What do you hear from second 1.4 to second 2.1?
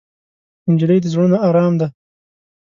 ارام ده.